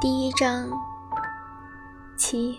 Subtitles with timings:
[0.00, 0.70] 第一章
[2.16, 2.56] 七。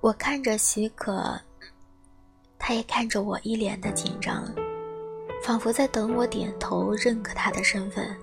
[0.00, 1.38] 我看着许可，
[2.58, 4.42] 他也看着我，一脸的紧张，
[5.42, 8.16] 仿佛在等我点头认可他的身份。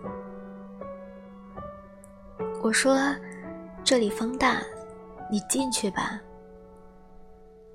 [2.63, 2.97] 我说
[3.85, 4.59] ：“这里风大，
[5.29, 6.19] 你进去吧。”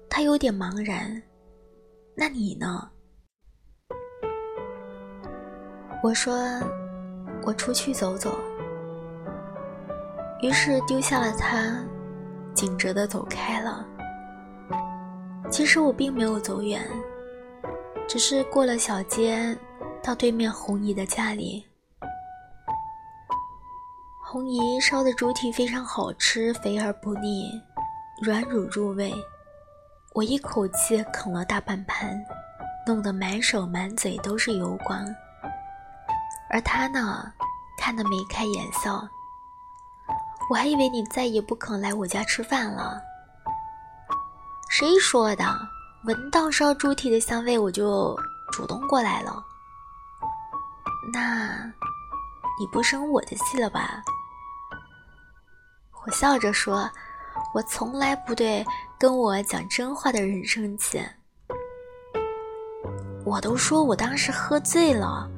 [0.09, 1.23] 他有点茫然。
[2.15, 2.91] 那你呢？
[6.03, 6.35] 我说
[7.45, 8.39] ：“我出去走走。”
[10.43, 11.83] 于是丢下了他，
[12.55, 13.87] 紧着的走开了。
[15.51, 16.83] 其实我并没有走远，
[18.09, 19.57] 只是过了小街，
[20.03, 21.65] 到对面红姨的家里。
[24.33, 27.51] 红姨烧的猪蹄非常好吃，肥而不腻，
[28.23, 29.13] 软乳入味。
[30.15, 32.17] 我一口气啃了大半盘，
[32.87, 35.05] 弄得满手满嘴都是油光。
[36.49, 37.25] 而他呢，
[37.77, 39.03] 看得眉开眼笑。
[40.49, 43.03] 我还以为你再也不肯来我家吃饭了。
[44.69, 45.45] 谁说的？
[46.05, 48.17] 闻到烧猪蹄的香味，我就
[48.53, 49.45] 主动过来了。
[51.13, 51.65] 那，
[52.61, 54.01] 你不生我的气了吧？
[56.07, 56.89] 我笑着说
[57.55, 58.65] ：“我从来不对
[58.99, 61.01] 跟我讲真话的人生气。
[63.25, 65.29] 我都说我当时喝醉了，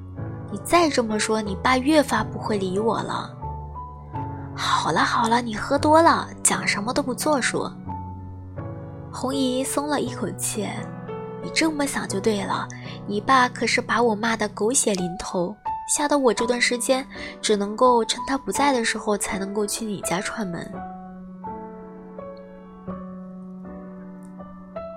[0.52, 3.36] 你再这么说，你爸越发不会理我了。
[4.54, 7.68] 好了好了，你喝多了，讲什么都不作数。”
[9.12, 10.66] 红姨松了一口气，
[11.42, 12.66] 你这么想就对了。
[13.06, 15.54] 你爸可是把我骂得狗血淋头，
[15.88, 17.06] 吓得我这段时间
[17.40, 20.72] 只能够趁他不在的时候才能够去你家串门。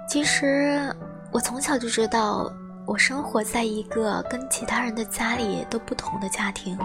[0.07, 0.95] 其实
[1.31, 2.49] 我从小就知道，
[2.85, 6.77] 我生活在一个跟其他人的家里都不同的家庭。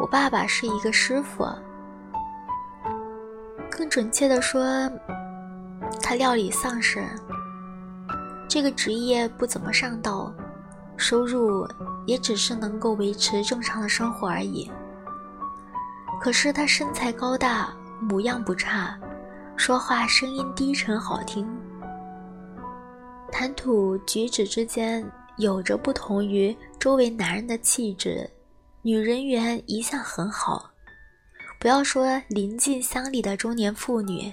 [0.00, 1.46] 我爸爸是一个师傅，
[3.70, 4.62] 更准确的说。
[6.02, 7.04] 他料理丧事，
[8.48, 10.32] 这个职业不怎么上道，
[10.98, 11.66] 收入
[12.04, 14.70] 也只是能够维持正常的生活而已。
[16.20, 18.98] 可是他身材高大，模样不差，
[19.56, 21.48] 说话声音低沉好听，
[23.32, 28.28] 谈吐举止之间有着不同于周围男人的气质，
[28.82, 30.68] 女人缘一向很好。
[31.60, 34.30] 不要说临近乡里的中年妇女。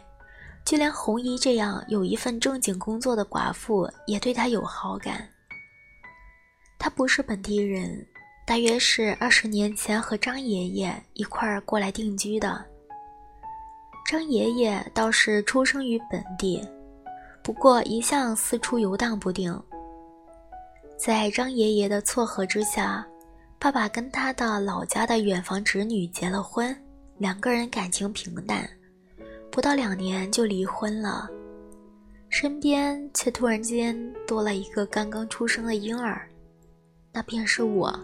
[0.66, 5.30] 就连红姨这样有一份正经工作的寡妇也对他有好感。
[6.85, 8.06] 他不是本地人，
[8.46, 12.63] 大约是二十年前和张爷爷一块儿过来定居的。
[14.07, 16.63] 张爷爷倒是出生于本地，
[17.41, 19.59] 不过一向四处游荡不定。
[20.96, 23.03] 在张爷爷的撮合之下，
[23.57, 26.78] 爸爸跟他的老家的远房侄女结了婚，
[27.17, 28.69] 两个人感情平淡。
[29.52, 31.28] 不到两年就离婚了，
[32.29, 36.29] 身边却突然间多了一个刚刚出生的婴儿，
[37.16, 37.98] 那便是我。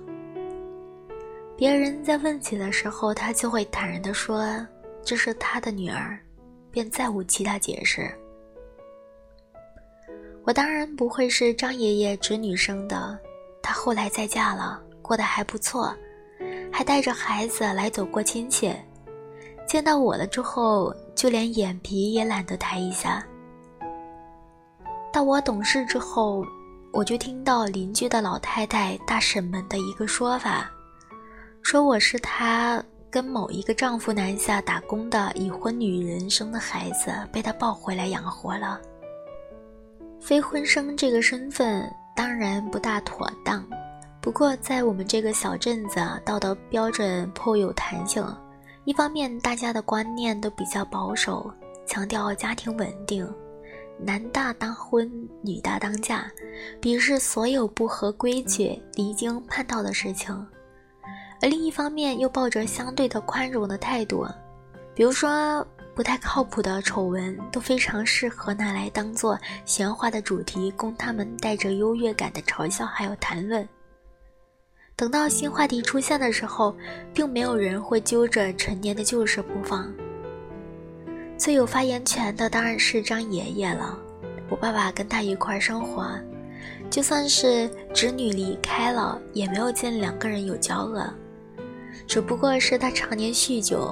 [1.57, 4.41] 别人在问起的时候，他就会坦然地说
[5.03, 6.17] 这是他的女儿，
[6.71, 8.09] 便再无其他解释。
[10.45, 13.19] 我当然不会是张爷爷侄女生的，
[13.61, 15.93] 她后来再嫁了，过得还不错，
[16.71, 18.73] 还带着孩子来走过亲戚。
[19.67, 23.21] 见到我了之后，就连眼皮也懒得抬一下。
[25.11, 26.45] 到我懂事之后，
[26.93, 30.69] 我就听到邻居的老太太、大婶们的一个说法，
[31.61, 38.79] 说我是她跟某一个丈夫南下打工的已婚女人生的孩子，被她抱回来养活了。
[40.19, 43.65] 非婚生这个身份当然不大妥当，
[44.19, 48.25] 不过在我们这个小镇子，道德标准颇有弹性。
[48.83, 51.49] 一方面，大家的观念都比较保守，
[51.85, 53.25] 强调家庭稳定，
[54.03, 55.09] 男大当婚，
[55.43, 56.25] 女大当嫁，
[56.81, 60.35] 鄙视所有不合规矩、离经叛道的事情；
[61.39, 64.25] 而另一方面，又抱着相对的宽容的态度，
[64.95, 73.67] 比如说不太靠谱的丑闻，都非常适合拿来当做闲话的主题，供他们带着优越感的嘲笑还有谈论。
[74.95, 76.75] 等到新话题出现的时候，
[77.13, 79.91] 并没有人会揪着陈年的旧事不放。
[81.41, 83.97] 最有发言权的当然是张爷爷了。
[84.47, 86.07] 我爸爸跟他一块生活，
[86.87, 91.03] 就算是侄女离开了，也没有见两个人有交恶。
[92.05, 93.91] 只不过是他常年酗酒，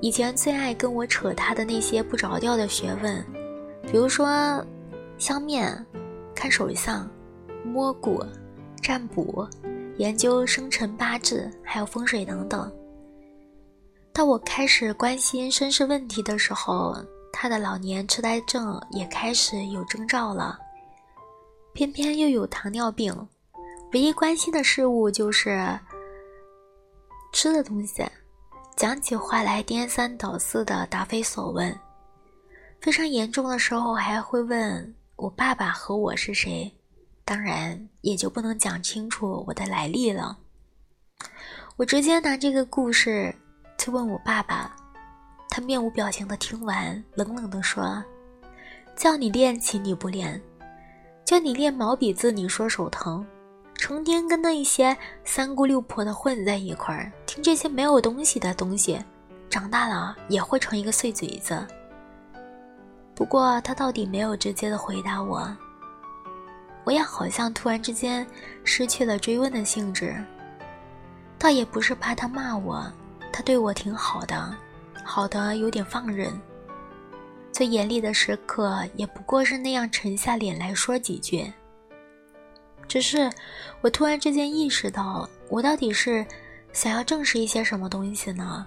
[0.00, 3.24] 以前最爱跟我扯他的那些不着调的学问，
[3.82, 4.66] 比如说
[5.18, 5.86] 相面、
[6.34, 7.08] 看手相、
[7.64, 8.26] 摸骨、
[8.82, 9.46] 占卜、
[9.98, 12.68] 研究生辰八字，还有风水等等。
[14.14, 16.94] 当我开始关心身世问题的时候，
[17.32, 20.58] 他的老年痴呆症也开始有征兆了，
[21.72, 23.14] 偏偏又有糖尿病，
[23.92, 25.66] 唯一关心的事物就是
[27.32, 28.04] 吃的东西。
[28.76, 31.78] 讲起话来颠三倒四的答非所问，
[32.80, 36.70] 非常严重的时候还会问我爸爸和我是谁，
[37.24, 40.38] 当然也就不能讲清楚我的来历了。
[41.76, 43.34] 我直接拿这个故事
[43.78, 44.74] 去问我爸爸，
[45.50, 48.02] 他面无表情的听完，冷冷的说
[48.96, 50.40] ：“叫你练琴你不练，
[51.24, 53.26] 叫你练毛笔字你说手疼。”
[53.74, 59.02] 成天跟那一些三姑六婆的混在一块儿，听这些没有东西的东西，
[59.50, 61.66] 长大了也会成一个碎嘴子。
[63.12, 65.54] 不过他到底没有直接的回答我，
[66.84, 68.24] 我也好像突然之间
[68.62, 70.14] 失去了追问的兴致。
[71.36, 72.84] 倒也不是怕他骂我，
[73.32, 74.54] 他对我挺好的，
[75.02, 76.38] 好的有点放任。
[77.50, 81.52] 最严厉的时刻，也不过是那样沉下脸来说几句。
[82.88, 83.30] 只是，
[83.80, 86.24] 我突然之间意识到，我到底是
[86.72, 88.66] 想要证实一些什么东西呢？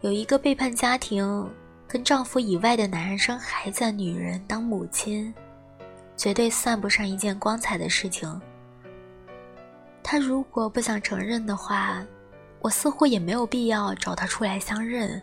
[0.00, 1.48] 有一个背叛家庭、
[1.86, 5.32] 跟丈夫以外的男人生孩子的女人当母亲，
[6.16, 8.40] 绝对算不上一件光彩的事情。
[10.02, 12.04] 她如果不想承认的话，
[12.60, 15.20] 我似乎也没有必要找他出来相认。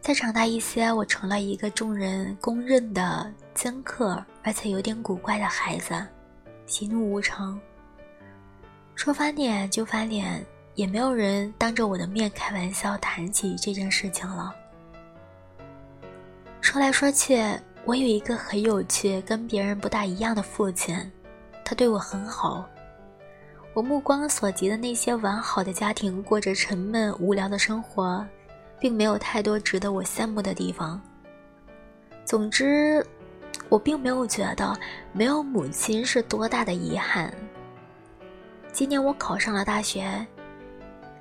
[0.00, 6.06] 再长大一些，我成了一个众人公认的尖刻而且有点古怪的孩子，
[6.66, 7.60] 喜怒无常。
[8.94, 10.44] 说翻脸就翻脸，
[10.74, 14.54] 也没有人当着我的面开玩笑谈起这件事情了。
[16.60, 17.42] 说来说去，
[17.84, 21.10] 我有一个很有趣、跟别人不大一样的父亲，
[21.64, 22.68] 他对我很好。
[23.72, 28.26] 我目光所及的那些完好的家庭，过着沉闷无聊的生活。
[28.80, 30.98] 并没有太多值得我羡慕的地方。
[32.24, 33.06] 总之，
[33.68, 34.74] 我并没有觉得
[35.12, 37.32] 没有母亲是多大的遗憾。
[38.72, 40.26] 今年我考上了大学，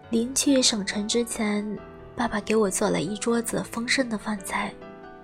[0.10, 1.78] 临去省城之前，
[2.16, 4.74] 爸爸给我做了一桌子丰盛的饭菜，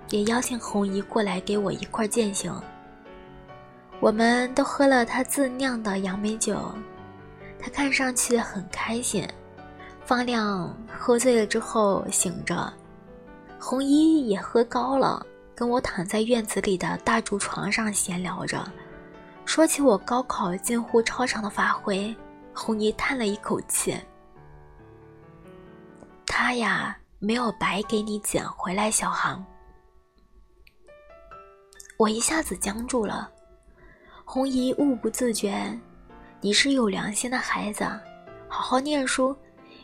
[0.10, 2.54] 也邀请红姨过来给我一块践行。
[4.02, 6.60] 我们都喝了他自酿的杨梅酒，
[7.66, 9.28] 他看上去很开心。
[10.06, 12.72] 方亮喝醉了之后醒着，
[13.60, 15.26] 红衣也喝高了，
[15.56, 18.64] 跟我躺在院子里的大竹床上闲聊着，
[19.46, 22.16] 说起我高考近乎超常的发挥，
[22.54, 24.00] 红衣叹了一口气
[26.28, 29.44] ：“他呀，没有白给你捡回来。”小航，
[31.98, 33.28] 我一下子僵住了。
[34.24, 35.56] 红衣兀不自觉
[36.46, 37.84] ：“你是有良心的孩子，
[38.48, 39.36] 好好念书。”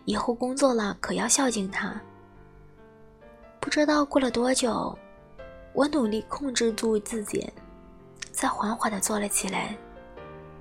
[0.06, 2.00] 以后工作了可要孝敬他。
[3.60, 4.96] 不知道过了多久，
[5.74, 7.52] 我努力控制住自己，
[8.31, 9.75] 再缓缓地坐了起来，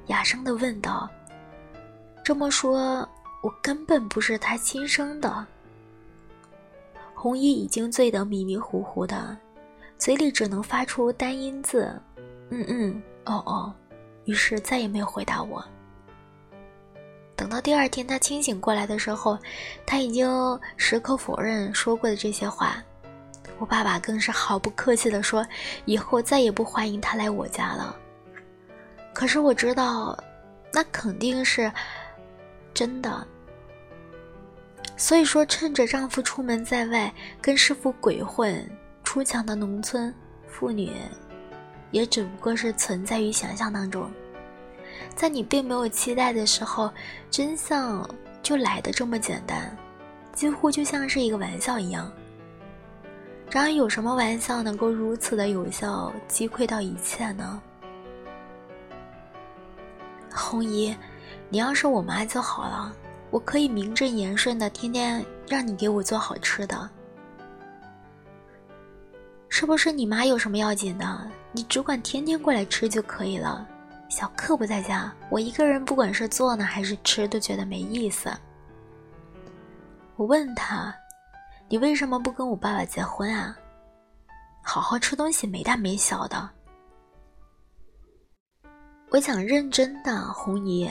[0.07, 1.07] 哑声地问道
[2.25, 3.07] ：“这么说，
[3.43, 5.47] 我根本不是他亲生的？”
[7.15, 9.37] 红衣已经醉得迷迷糊糊的，
[9.99, 11.95] 嘴里只能发出单音字
[12.49, 13.75] ：“嗯嗯，哦哦。”
[14.25, 15.63] 于是再也没有回答我。
[17.41, 19.39] 等到第二天他清醒过来的时候，
[19.87, 20.29] 他已经
[20.77, 22.77] 矢口否认说过的这些话。
[23.59, 25.47] 我爸爸更是毫不客气地说
[25.87, 27.97] ：“以后再也不欢迎他来我家了。”
[29.15, 30.23] 可是我知道，
[30.71, 31.73] 那肯定是
[32.75, 33.27] 真的。
[34.95, 38.71] 所以说，趁着丈夫出门在外，跟师傅鬼混
[39.03, 40.15] 出墙的农村
[40.47, 40.93] 妇女，
[41.91, 44.11] 也只不过是存在于想象当中。
[45.15, 46.91] 在你并没有期待的时候，
[47.31, 48.09] 真相
[48.43, 49.77] 就来的这么简单，
[50.33, 52.11] 几乎就像是一个玩笑一样。
[53.51, 57.61] 然而，有什么玩笑能够如此的有效击溃到一切呢？
[60.33, 60.97] 红姨，
[61.49, 62.95] 你要是我妈就好了，
[63.31, 66.89] 我可以名正言顺的天天让你给我做好吃的。
[69.49, 71.21] 是不是你妈有什么要紧的？
[71.51, 73.67] 你只管天天过来吃就可以了。
[74.11, 78.29] 小克不在家，我一个人不管是做呢还是吃，都觉得没意思。
[80.17, 80.93] 我问他
[81.71, 83.57] ：“你为什么不跟我爸爸结婚啊？
[84.63, 86.51] 好好吃东西，没大没小的。”
[89.11, 90.91] 我想认真的，红姨，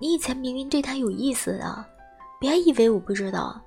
[0.00, 1.84] 你以前明明对他有意思的，
[2.40, 3.60] 别以为我不知道。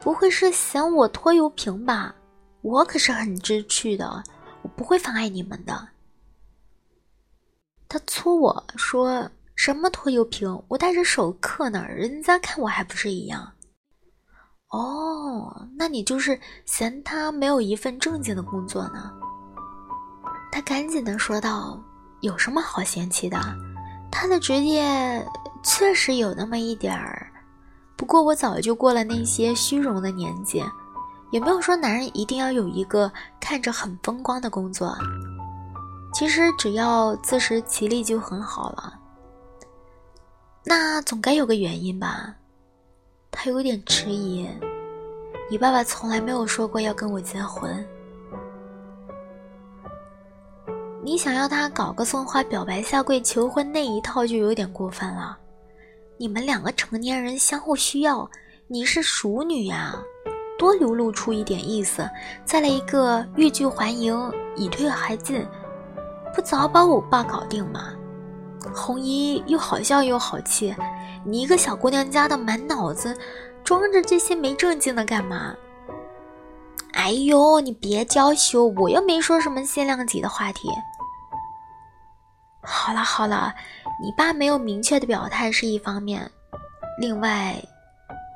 [0.00, 2.12] 不会是嫌我拖油瓶吧？
[2.62, 4.22] 我可是很知趣的，
[4.62, 5.88] 我不会妨碍你们的。
[8.20, 10.62] 他搓我说：“什么拖油瓶？
[10.68, 13.50] 我戴着手铐呢，人家看我还不是一样？”
[14.68, 19.10] 哦，那你就是嫌他没有一份正经的工作呢？
[20.52, 21.82] 他赶紧的说道
[22.20, 23.38] ：“有什么好嫌弃的？
[24.12, 25.26] 他的职业
[25.62, 27.32] 确实有那么一点儿。
[27.96, 30.62] 不过我早就过了那些虚荣的年纪，
[31.30, 33.10] 也没有说男人一定要有一个
[33.40, 34.94] 看着很风光的工作。
[36.12, 38.98] 其实只要自食其力就很好了。
[40.64, 42.34] 那总该有个原因吧？”
[43.30, 44.48] 他有点迟疑。
[45.50, 47.84] 你爸爸从来没有说过要跟我结婚。
[51.02, 55.38] 你想要他搞个送花、表白、下跪、求婚那一套就有点过分了。
[56.18, 58.28] 你们两个成年人相互需要，
[58.68, 59.98] 你是熟女呀，
[60.58, 62.08] 多流露出一点意思。
[62.44, 65.44] 再来一个欲拒还迎、以退还进，
[66.34, 67.92] 不早把我爸搞定吗？
[68.74, 70.74] 红衣又好笑又好气。
[71.24, 73.16] 你一个小姑娘家的，满脑子
[73.64, 75.54] 装着这些没正经的干嘛？
[76.92, 80.68] 哎呦，你别娇羞，我又没说什么限量级的话题。
[82.62, 83.54] 好了好了，
[84.02, 86.30] 你爸没有明确的表态是一方面，
[86.98, 87.56] 另外，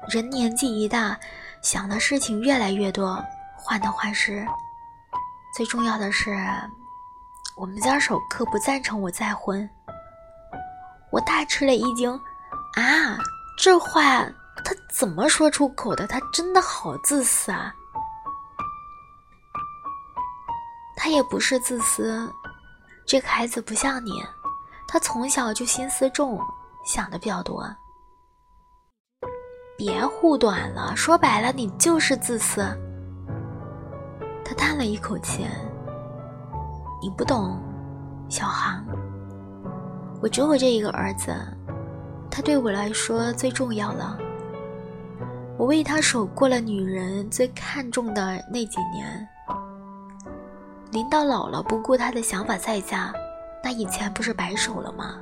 [0.09, 1.19] 人年纪一大，
[1.63, 3.23] 想的事情越来越多，
[3.57, 4.47] 患得患失。
[5.57, 6.37] 最重要的是，
[7.57, 9.69] 我们家手可不赞成我再婚。
[11.11, 12.11] 我大吃了一惊。
[12.77, 13.17] 啊，
[13.57, 14.25] 这话
[14.65, 16.07] 他怎么说出口的？
[16.07, 17.73] 他真的好自私啊！
[20.97, 22.29] 他也不是自私，
[23.07, 24.25] 这个孩子不像你，
[24.89, 26.41] 他从小就心思重，
[26.85, 27.65] 想的比较多。
[29.77, 32.63] 别护短了，说白了你就是自私。
[34.45, 35.47] 他叹了一口气，
[37.05, 37.61] 你不懂，
[38.31, 38.83] 小航，
[40.23, 41.37] 我只有这一个儿子。
[42.31, 44.17] 他对我来说最重要了，
[45.59, 49.29] 我为他守过了女人最看重的那几年。
[50.93, 53.13] 临到老了不顾他的想法再嫁，
[53.63, 55.17] 那以前不是白守了吗？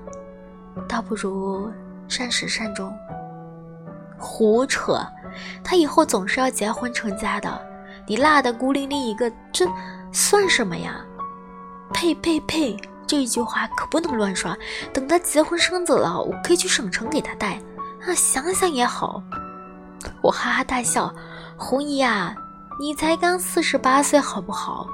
[0.89, 1.69] 倒不如
[2.07, 2.95] 善始善终。
[4.17, 5.05] 胡扯！
[5.65, 7.61] 他以后总是要结婚成家的，
[8.07, 9.67] 你落得孤零零一个，这
[10.13, 11.05] 算什么呀？
[12.03, 12.77] 呸呸呸！
[13.07, 14.57] 这句话可不能乱说。
[14.93, 17.55] 等他结婚生子了，我可以去省城给他带。
[18.05, 19.23] 啊，想想也好。
[20.21, 21.15] 我哈哈大笑。
[21.57, 22.35] 红姨啊，
[22.81, 24.89] 你才刚四十八岁，好不好？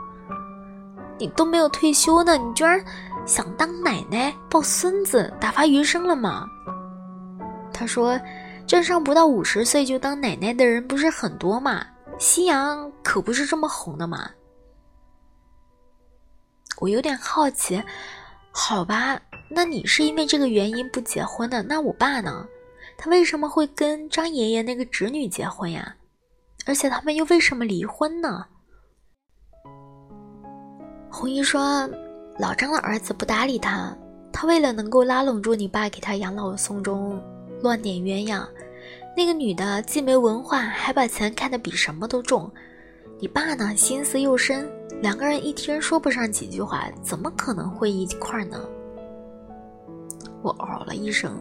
[1.19, 2.79] 你都没有退休呢，你居然
[3.25, 6.47] 想当奶奶抱孙子，打发余生了吗？
[7.73, 8.21] 他说
[8.69, 11.83] ：“镇上不到五十岁就当奶奶的人不是很多嘛？
[12.19, 14.29] 夕阳可不是这么红的嘛。”
[16.81, 17.83] 我有点好奇，
[18.53, 19.21] 好吧，
[19.51, 21.63] 那你是因为这个原因不结婚的？
[21.63, 22.47] 那我爸呢？
[22.97, 25.95] 他为什么会跟张爷爷那个侄女结婚呀？
[26.67, 28.47] 而且他们又为什么离婚呢？
[31.11, 31.89] 红姨说，
[32.39, 33.97] 老张的儿子不搭理他，
[34.33, 37.21] 他为了能够拉拢住你爸，给他养老送终，
[37.63, 38.47] 乱点鸳鸯。
[39.17, 42.49] 那个女的既没文化，还把钱看得比什么都重。
[43.19, 44.71] 你爸呢，心思又深。
[45.01, 48.61] 两个人一天说不上几句话，怎么可能会一块呢？
[50.43, 51.33] 我哦了一声。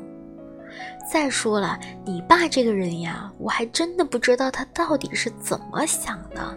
[1.12, 6.56] 再说了，你爸这个人呀，我还真的不知道他到底是怎么想的。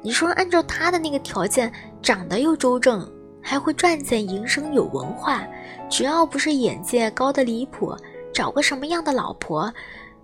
[0.00, 3.06] 你说按照他的那个条件，长得又周正，
[3.42, 5.46] 还会赚钱营生，有文化，
[5.90, 7.94] 只要不是眼界高的离谱，
[8.32, 9.70] 找个什么样的老婆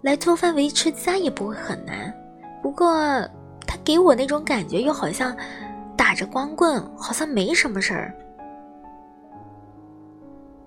[0.01, 2.11] 来做饭维持家也不会很难。
[2.63, 2.89] 不过。
[3.67, 5.37] 他给我那种感觉，又好像
[5.97, 8.15] 打着光棍，好像没什么事儿。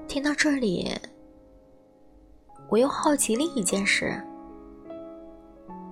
[0.07, 0.91] 听到这里，
[2.69, 4.13] 我又好奇另一件事：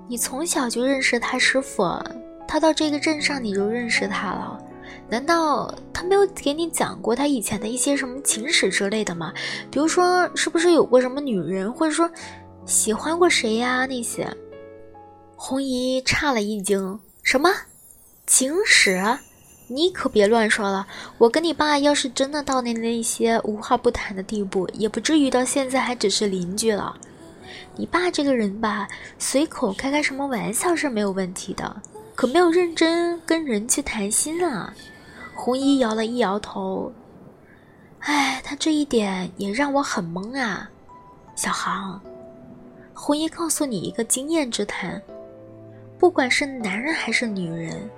[0.07, 1.83] 你从小就认识他师傅，
[2.47, 4.63] 他到这个镇上你就认识他了，
[5.09, 9.33] 难道他没有给你讲过他以前的一些什么情史之类的吗？
[9.71, 12.09] 比如说，是不是有过什么女人，或者说
[12.65, 13.85] 喜欢过谁呀？
[13.85, 14.27] 那些？
[15.45, 17.49] 红姨差了一惊：“什么
[18.25, 19.03] 情史？
[19.67, 20.87] 你可别乱说了！
[21.17, 26.97] 我跟你爸要是真的到那那些无话不谈的地步，也不至于到现在还只是邻居了。
[27.75, 28.87] 你爸这个人吧，
[29.19, 31.81] 随口开开什么玩笑是没有问题的，
[32.15, 34.73] 可没有认真跟人去谈心啊。”
[35.35, 36.89] 红姨摇了一摇头
[37.99, 40.69] ：“哎，他这一点也让我很懵啊。”
[41.35, 41.99] 小航，
[42.93, 45.01] 红姨告诉你一个经验之谈。
[46.03, 47.89] 不管是男人还是女人，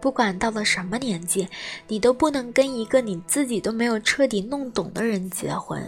[0.00, 1.48] 不管到了什么年纪，
[1.86, 5.80] 你都不能跟一个你自己都没有彻底弄懂的人结婚。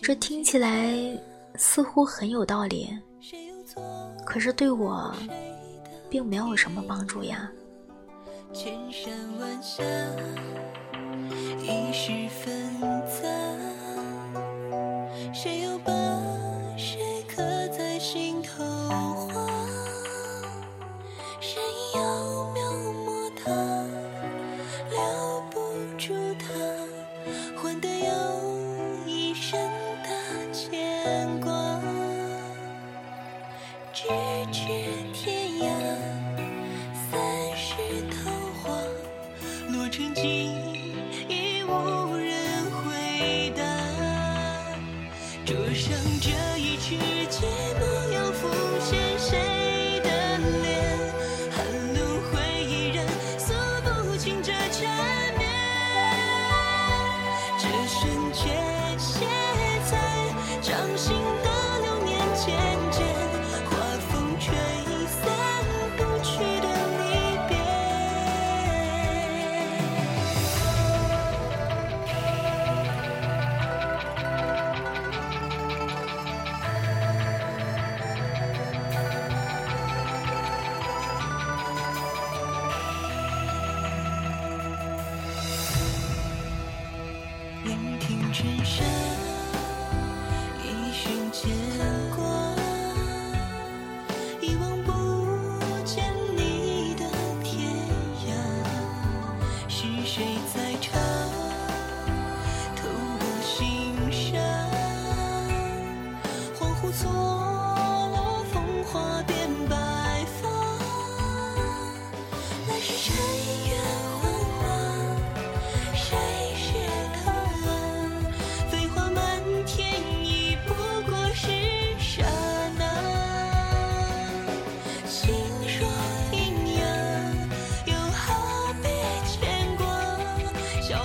[0.00, 0.96] 这听起来
[1.56, 2.98] 似乎很有道理，
[4.24, 5.14] 可是对我
[6.08, 7.52] 并没有什么帮助呀。
[8.54, 9.50] 千山万，
[11.60, 12.72] 一时分
[15.34, 16.01] 谁又把？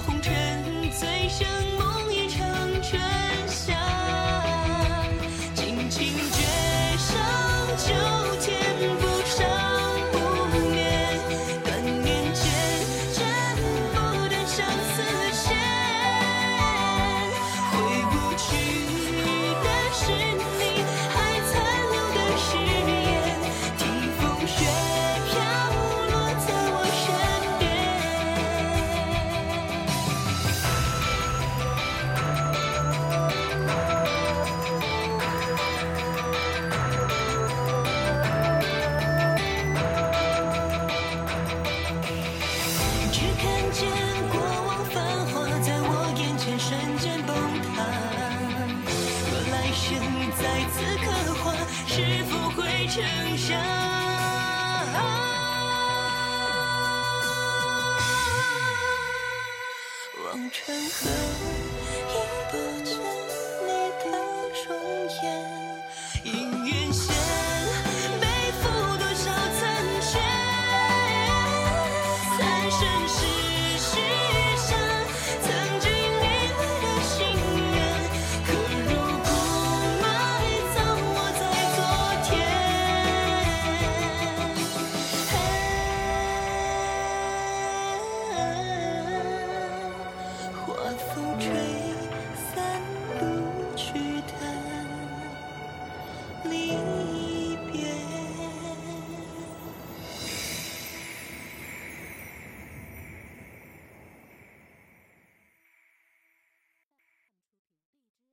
[0.01, 0.31] 红尘
[0.91, 1.56] 最深。